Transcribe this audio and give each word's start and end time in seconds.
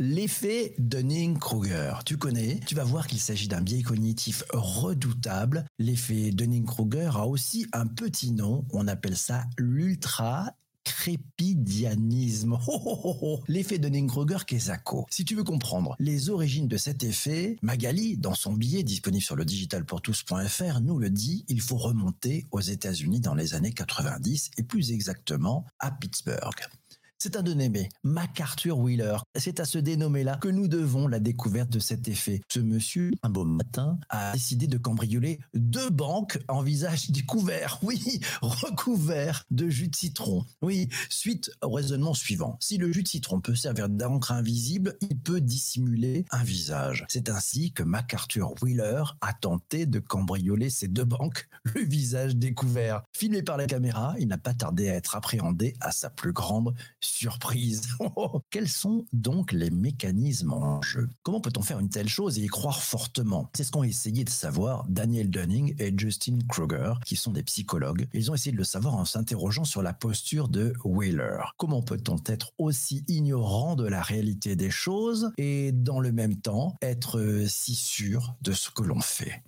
L'effet 0.00 0.74
Dunning-Kruger. 0.78 1.98
Tu 2.04 2.16
connais 2.16 2.58
Tu 2.66 2.74
vas 2.74 2.82
voir 2.82 3.06
qu'il 3.06 3.20
s'agit 3.20 3.46
d'un 3.46 3.60
biais 3.60 3.82
cognitif 3.82 4.42
redoutable. 4.52 5.64
L'effet 5.78 6.32
Dunning-Kruger 6.32 7.10
a 7.14 7.28
aussi 7.28 7.66
un 7.72 7.86
petit 7.86 8.32
nom. 8.32 8.64
On 8.72 8.88
appelle 8.88 9.16
ça 9.16 9.44
l'ultra 9.56 10.52
crépidianisme. 10.82 12.58
Oh, 12.66 12.80
oh, 12.84 13.18
oh, 13.22 13.40
L'effet 13.46 13.78
Dunning-Kruger-Kesako. 13.78 15.06
Si 15.10 15.24
tu 15.24 15.36
veux 15.36 15.44
comprendre 15.44 15.94
les 16.00 16.28
origines 16.28 16.66
de 16.66 16.76
cet 16.76 17.04
effet, 17.04 17.56
Magali, 17.62 18.16
dans 18.16 18.34
son 18.34 18.52
billet 18.52 18.82
disponible 18.82 19.22
sur 19.22 19.36
le 19.36 19.44
digitalpourtous.fr, 19.44 20.80
nous 20.80 20.98
le 20.98 21.10
dit, 21.10 21.44
il 21.48 21.60
faut 21.60 21.76
remonter 21.76 22.46
aux 22.50 22.60
États-Unis 22.60 23.20
dans 23.20 23.34
les 23.34 23.54
années 23.54 23.72
90 23.72 24.50
et 24.58 24.64
plus 24.64 24.90
exactement 24.90 25.64
à 25.78 25.92
Pittsburgh. 25.92 26.60
C'est 27.24 27.36
un 27.36 27.42
dénommé, 27.42 27.88
MacArthur 28.02 28.78
Wheeler. 28.78 29.16
C'est 29.34 29.58
à 29.58 29.64
ce 29.64 29.78
dénommé-là 29.78 30.36
que 30.42 30.48
nous 30.48 30.68
devons 30.68 31.08
la 31.08 31.20
découverte 31.20 31.70
de 31.70 31.78
cet 31.78 32.06
effet. 32.06 32.42
Ce 32.52 32.60
monsieur, 32.60 33.12
un 33.22 33.30
beau 33.30 33.46
matin, 33.46 33.98
a 34.10 34.34
décidé 34.34 34.66
de 34.66 34.76
cambrioler 34.76 35.40
deux 35.54 35.88
banques 35.88 36.38
en 36.48 36.60
visage 36.60 37.10
découvert. 37.10 37.80
Oui, 37.82 38.20
recouvert 38.42 39.44
de 39.50 39.70
jus 39.70 39.88
de 39.88 39.96
citron. 39.96 40.44
Oui, 40.60 40.90
suite 41.08 41.50
au 41.62 41.70
raisonnement 41.70 42.12
suivant. 42.12 42.58
Si 42.60 42.76
le 42.76 42.92
jus 42.92 43.02
de 43.02 43.08
citron 43.08 43.40
peut 43.40 43.54
servir 43.54 43.88
d'encre 43.88 44.32
invisible, 44.32 44.98
il 45.00 45.18
peut 45.18 45.40
dissimuler 45.40 46.26
un 46.30 46.44
visage. 46.44 47.06
C'est 47.08 47.30
ainsi 47.30 47.72
que 47.72 47.82
MacArthur 47.82 48.54
Wheeler 48.62 49.02
a 49.22 49.32
tenté 49.32 49.86
de 49.86 49.98
cambrioler 49.98 50.68
ces 50.68 50.88
deux 50.88 51.04
banques, 51.04 51.48
le 51.74 51.82
visage 51.84 52.36
découvert. 52.36 53.02
Filmé 53.14 53.42
par 53.42 53.56
la 53.56 53.66
caméra, 53.66 54.14
il 54.18 54.28
n'a 54.28 54.38
pas 54.38 54.52
tardé 54.52 54.90
à 54.90 54.94
être 54.94 55.16
appréhendé 55.16 55.74
à 55.80 55.90
sa 55.90 56.10
plus 56.10 56.32
grande 56.32 56.74
surprise. 57.00 57.13
Quels 58.50 58.68
sont 58.68 59.06
donc 59.12 59.52
les 59.52 59.70
mécanismes 59.70 60.52
en 60.52 60.82
jeu? 60.82 61.08
Comment 61.22 61.40
peut-on 61.40 61.62
faire 61.62 61.78
une 61.78 61.88
telle 61.88 62.08
chose 62.08 62.38
et 62.38 62.42
y 62.42 62.46
croire 62.46 62.82
fortement? 62.82 63.50
C'est 63.54 63.64
ce 63.64 63.70
qu'ont 63.70 63.84
essayé 63.84 64.24
de 64.24 64.30
savoir 64.30 64.84
Daniel 64.88 65.30
Dunning 65.30 65.74
et 65.78 65.92
Justin 65.96 66.38
Kruger, 66.48 66.94
qui 67.04 67.16
sont 67.16 67.32
des 67.32 67.42
psychologues. 67.42 68.08
Ils 68.12 68.30
ont 68.30 68.34
essayé 68.34 68.52
de 68.52 68.56
le 68.56 68.64
savoir 68.64 68.94
en 68.94 69.04
s'interrogeant 69.04 69.64
sur 69.64 69.82
la 69.82 69.92
posture 69.92 70.48
de 70.48 70.74
Wheeler. 70.84 71.38
Comment 71.56 71.82
peut-on 71.82 72.16
être 72.26 72.52
aussi 72.58 73.04
ignorant 73.08 73.76
de 73.76 73.86
la 73.86 74.02
réalité 74.02 74.56
des 74.56 74.70
choses 74.70 75.32
et 75.38 75.72
dans 75.72 76.00
le 76.00 76.12
même 76.12 76.36
temps 76.36 76.76
être 76.82 77.44
si 77.48 77.74
sûr 77.74 78.34
de 78.42 78.52
ce 78.52 78.70
que 78.70 78.82
l'on 78.82 79.00
fait? 79.00 79.42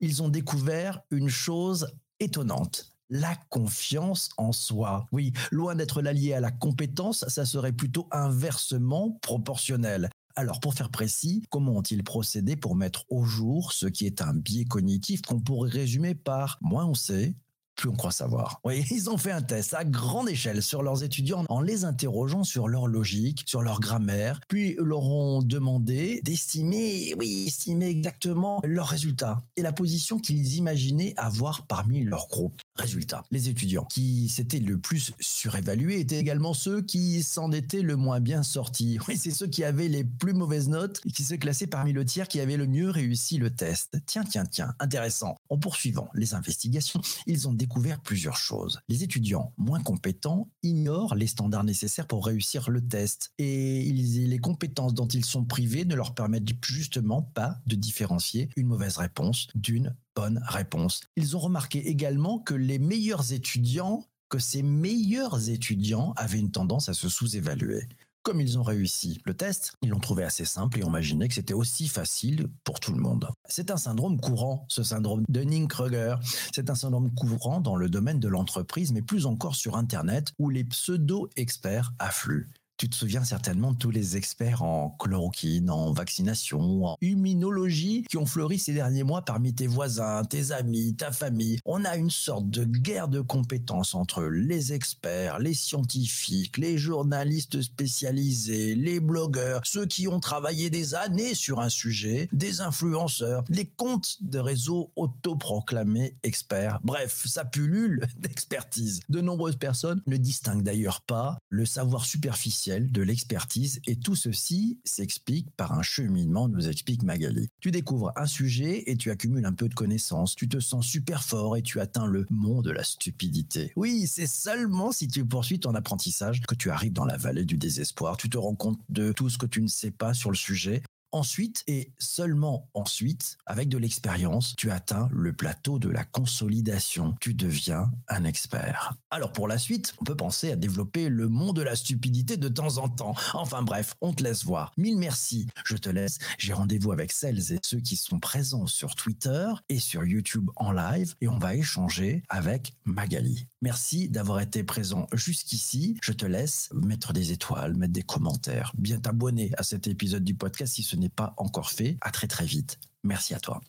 Ils 0.00 0.22
ont 0.22 0.28
découvert 0.28 1.00
une 1.10 1.28
chose 1.28 1.88
étonnante 2.20 2.95
la 3.10 3.36
confiance 3.50 4.30
en 4.36 4.52
soi. 4.52 5.06
Oui, 5.12 5.32
loin 5.50 5.74
d'être 5.74 6.02
l'allié 6.02 6.34
à 6.34 6.40
la 6.40 6.50
compétence, 6.50 7.24
ça 7.28 7.44
serait 7.44 7.72
plutôt 7.72 8.08
inversement 8.10 9.18
proportionnel. 9.22 10.10
Alors, 10.38 10.60
pour 10.60 10.74
faire 10.74 10.90
précis, 10.90 11.42
comment 11.48 11.76
ont-ils 11.76 12.04
procédé 12.04 12.56
pour 12.56 12.76
mettre 12.76 13.04
au 13.08 13.24
jour 13.24 13.72
ce 13.72 13.86
qui 13.86 14.04
est 14.04 14.20
un 14.20 14.34
biais 14.34 14.66
cognitif 14.66 15.22
qu'on 15.22 15.40
pourrait 15.40 15.70
résumer 15.70 16.14
par 16.14 16.58
moins 16.60 16.84
on 16.84 16.94
sait, 16.94 17.34
plus 17.76 17.88
on 17.90 17.94
croit 17.94 18.10
savoir. 18.10 18.60
Oui, 18.64 18.84
ils 18.90 19.08
ont 19.08 19.18
fait 19.18 19.30
un 19.30 19.42
test 19.42 19.74
à 19.74 19.84
grande 19.84 20.28
échelle 20.28 20.62
sur 20.62 20.82
leurs 20.82 21.04
étudiants 21.04 21.44
en 21.48 21.60
les 21.60 21.84
interrogeant 21.84 22.42
sur 22.42 22.68
leur 22.68 22.86
logique, 22.86 23.44
sur 23.46 23.62
leur 23.62 23.80
grammaire, 23.80 24.40
puis 24.48 24.76
leur 24.78 25.04
ont 25.04 25.42
demandé 25.42 26.20
d'estimer, 26.24 27.14
oui, 27.18 27.44
estimer 27.46 27.86
exactement 27.86 28.60
leurs 28.64 28.88
résultats 28.88 29.44
et 29.56 29.62
la 29.62 29.72
position 29.72 30.18
qu'ils 30.18 30.56
imaginaient 30.56 31.14
avoir 31.16 31.66
parmi 31.66 32.02
leur 32.02 32.28
groupe. 32.28 32.60
Résultat, 32.76 33.24
les 33.30 33.48
étudiants 33.48 33.86
qui 33.86 34.28
s'étaient 34.28 34.58
le 34.58 34.78
plus 34.78 35.12
surévalués 35.18 36.00
étaient 36.00 36.18
également 36.18 36.54
ceux 36.54 36.82
qui 36.82 37.22
s'en 37.22 37.50
étaient 37.52 37.82
le 37.82 37.96
moins 37.96 38.20
bien 38.20 38.42
sortis. 38.42 38.98
Oui, 39.08 39.16
c'est 39.16 39.30
ceux 39.30 39.46
qui 39.46 39.64
avaient 39.64 39.88
les 39.88 40.04
plus 40.04 40.34
mauvaises 40.34 40.68
notes 40.68 41.00
et 41.06 41.10
qui 41.10 41.24
se 41.24 41.34
classaient 41.34 41.66
parmi 41.66 41.92
le 41.92 42.04
tiers 42.04 42.28
qui 42.28 42.40
avaient 42.40 42.56
le 42.56 42.66
mieux 42.66 42.90
réussi 42.90 43.38
le 43.38 43.50
test. 43.50 43.96
Tiens, 44.06 44.24
tiens, 44.24 44.44
tiens, 44.44 44.74
intéressant. 44.78 45.36
En 45.48 45.58
poursuivant 45.58 46.08
les 46.14 46.34
investigations, 46.34 47.00
ils 47.26 47.48
ont 47.48 47.54
découvert 47.54 48.00
plusieurs 48.00 48.36
choses. 48.36 48.80
Les 48.88 49.02
étudiants 49.02 49.52
moins 49.56 49.82
compétents 49.82 50.50
ignorent 50.62 51.14
les 51.14 51.26
standards 51.26 51.64
nécessaires 51.64 52.06
pour 52.06 52.26
réussir 52.26 52.70
le 52.70 52.86
test 52.86 53.32
et 53.38 53.90
les 53.92 54.38
compétences 54.38 54.94
dont 54.94 55.08
ils 55.08 55.24
sont 55.24 55.44
privés 55.44 55.84
ne 55.84 55.94
leur 55.94 56.14
permettent 56.14 56.48
justement 56.64 57.22
pas 57.22 57.58
de 57.66 57.76
différencier 57.76 58.50
une 58.56 58.66
mauvaise 58.66 58.96
réponse 58.98 59.48
d'une 59.54 59.94
bonne 60.16 60.42
réponse. 60.48 61.02
Ils 61.16 61.36
ont 61.36 61.40
remarqué 61.40 61.88
également 61.88 62.38
que 62.38 62.54
les 62.54 62.78
meilleurs 62.78 63.32
étudiants, 63.32 64.04
que 64.28 64.38
ces 64.38 64.62
meilleurs 64.62 65.50
étudiants 65.50 66.14
avaient 66.16 66.40
une 66.40 66.50
tendance 66.50 66.88
à 66.88 66.94
se 66.94 67.08
sous-évaluer. 67.08 67.86
Comme 68.22 68.40
ils 68.40 68.58
ont 68.58 68.64
réussi 68.64 69.20
le 69.24 69.34
test, 69.34 69.74
ils 69.82 69.90
l'ont 69.90 70.00
trouvé 70.00 70.24
assez 70.24 70.44
simple 70.44 70.80
et 70.80 70.84
ont 70.84 70.88
imaginé 70.88 71.28
que 71.28 71.34
c'était 71.34 71.54
aussi 71.54 71.86
facile 71.86 72.48
pour 72.64 72.80
tout 72.80 72.92
le 72.92 72.98
monde. 72.98 73.28
C'est 73.48 73.70
un 73.70 73.76
syndrome 73.76 74.18
courant, 74.20 74.64
ce 74.66 74.82
syndrome 74.82 75.22
de 75.28 75.32
Dunning-Kruger. 75.32 76.16
C'est 76.52 76.68
un 76.68 76.74
syndrome 76.74 77.14
courant 77.14 77.60
dans 77.60 77.76
le 77.76 77.88
domaine 77.88 78.18
de 78.18 78.26
l'entreprise, 78.26 78.92
mais 78.92 79.02
plus 79.02 79.26
encore 79.26 79.54
sur 79.54 79.76
Internet, 79.76 80.32
où 80.40 80.50
les 80.50 80.64
pseudo-experts 80.64 81.92
affluent. 82.00 82.48
Tu 82.78 82.90
te 82.90 82.94
souviens 82.94 83.24
certainement 83.24 83.72
de 83.72 83.78
tous 83.78 83.90
les 83.90 84.18
experts 84.18 84.62
en 84.62 84.90
chloroquine, 84.98 85.70
en 85.70 85.92
vaccination, 85.92 86.84
en 86.84 86.96
immunologie 87.00 88.04
qui 88.10 88.18
ont 88.18 88.26
fleuri 88.26 88.58
ces 88.58 88.74
derniers 88.74 89.02
mois 89.02 89.22
parmi 89.22 89.54
tes 89.54 89.66
voisins, 89.66 90.22
tes 90.24 90.52
amis, 90.52 90.94
ta 90.94 91.10
famille. 91.10 91.58
On 91.64 91.86
a 91.86 91.96
une 91.96 92.10
sorte 92.10 92.50
de 92.50 92.64
guerre 92.64 93.08
de 93.08 93.22
compétences 93.22 93.94
entre 93.94 94.24
les 94.24 94.74
experts, 94.74 95.38
les 95.38 95.54
scientifiques, 95.54 96.58
les 96.58 96.76
journalistes 96.76 97.62
spécialisés, 97.62 98.74
les 98.74 99.00
blogueurs, 99.00 99.62
ceux 99.64 99.86
qui 99.86 100.06
ont 100.06 100.20
travaillé 100.20 100.68
des 100.68 100.94
années 100.94 101.34
sur 101.34 101.60
un 101.60 101.70
sujet, 101.70 102.28
des 102.34 102.60
influenceurs, 102.60 103.42
les 103.48 103.64
comptes 103.64 104.18
de 104.20 104.38
réseaux 104.38 104.92
autoproclamés 104.96 106.14
experts. 106.24 106.78
Bref, 106.84 107.22
ça 107.24 107.46
pullule 107.46 108.06
d'expertise. 108.18 109.00
De 109.08 109.22
nombreuses 109.22 109.56
personnes 109.56 110.02
ne 110.06 110.18
distinguent 110.18 110.62
d'ailleurs 110.62 111.00
pas 111.00 111.38
le 111.48 111.64
savoir 111.64 112.04
superficiel 112.04 112.65
de 112.66 113.02
l'expertise 113.02 113.80
et 113.86 113.96
tout 113.96 114.16
ceci 114.16 114.80
s'explique 114.84 115.50
par 115.56 115.72
un 115.72 115.82
cheminement, 115.82 116.48
nous 116.48 116.68
explique 116.68 117.02
Magali. 117.02 117.48
Tu 117.60 117.70
découvres 117.70 118.12
un 118.16 118.26
sujet 118.26 118.84
et 118.86 118.96
tu 118.96 119.10
accumules 119.10 119.46
un 119.46 119.52
peu 119.52 119.68
de 119.68 119.74
connaissances, 119.74 120.34
tu 120.34 120.48
te 120.48 120.58
sens 120.58 120.86
super 120.86 121.22
fort 121.22 121.56
et 121.56 121.62
tu 121.62 121.80
atteins 121.80 122.06
le 122.06 122.26
mont 122.30 122.62
de 122.62 122.70
la 122.70 122.82
stupidité. 122.82 123.72
Oui, 123.76 124.06
c'est 124.06 124.26
seulement 124.26 124.92
si 124.92 125.08
tu 125.08 125.24
poursuis 125.24 125.60
ton 125.60 125.74
apprentissage 125.74 126.40
que 126.42 126.54
tu 126.54 126.70
arrives 126.70 126.92
dans 126.92 127.04
la 127.04 127.16
vallée 127.16 127.44
du 127.44 127.56
désespoir, 127.56 128.16
tu 128.16 128.28
te 128.28 128.38
rends 128.38 128.56
compte 128.56 128.80
de 128.88 129.12
tout 129.12 129.28
ce 129.28 129.38
que 129.38 129.46
tu 129.46 129.62
ne 129.62 129.68
sais 129.68 129.90
pas 129.90 130.14
sur 130.14 130.30
le 130.30 130.36
sujet 130.36 130.82
Ensuite, 131.12 131.62
et 131.66 131.92
seulement 131.98 132.68
ensuite, 132.74 133.38
avec 133.46 133.68
de 133.68 133.78
l'expérience, 133.78 134.54
tu 134.56 134.70
atteins 134.70 135.08
le 135.12 135.32
plateau 135.32 135.78
de 135.78 135.88
la 135.88 136.04
consolidation. 136.04 137.14
Tu 137.20 137.34
deviens 137.34 137.90
un 138.08 138.24
expert. 138.24 138.94
Alors 139.10 139.32
pour 139.32 139.48
la 139.48 139.58
suite, 139.58 139.94
on 140.00 140.04
peut 140.04 140.16
penser 140.16 140.52
à 140.52 140.56
développer 140.56 141.08
le 141.08 141.28
monde 141.28 141.56
de 141.56 141.62
la 141.62 141.76
stupidité 141.76 142.36
de 142.36 142.48
temps 142.48 142.78
en 142.78 142.88
temps. 142.88 143.14
Enfin 143.34 143.62
bref, 143.62 143.94
on 144.00 144.12
te 144.12 144.22
laisse 144.22 144.44
voir. 144.44 144.72
Mille 144.76 144.98
merci. 144.98 145.46
Je 145.64 145.76
te 145.76 145.88
laisse. 145.88 146.18
J'ai 146.38 146.52
rendez-vous 146.52 146.92
avec 146.92 147.12
celles 147.12 147.52
et 147.52 147.58
ceux 147.62 147.80
qui 147.80 147.96
sont 147.96 148.18
présents 148.18 148.66
sur 148.66 148.94
Twitter 148.94 149.48
et 149.68 149.78
sur 149.78 150.04
YouTube 150.04 150.50
en 150.56 150.72
live 150.72 151.14
et 151.20 151.28
on 151.28 151.38
va 151.38 151.54
échanger 151.54 152.22
avec 152.28 152.74
Magali. 152.84 153.46
Merci 153.62 154.08
d'avoir 154.08 154.40
été 154.40 154.64
présent 154.64 155.06
jusqu'ici. 155.12 155.96
Je 156.02 156.12
te 156.12 156.26
laisse 156.26 156.68
mettre 156.74 157.12
des 157.12 157.32
étoiles, 157.32 157.74
mettre 157.74 157.92
des 157.92 158.02
commentaires, 158.02 158.72
bien 158.76 159.00
t'abonner 159.00 159.50
à 159.56 159.62
cet 159.62 159.86
épisode 159.86 160.24
du 160.24 160.34
podcast 160.34 160.74
si 160.74 160.82
n'est 160.96 161.08
pas 161.08 161.34
encore 161.36 161.70
fait. 161.70 161.96
À 162.00 162.10
très 162.10 162.26
très 162.26 162.46
vite. 162.46 162.78
Merci 163.04 163.34
à 163.34 163.40
toi. 163.40 163.60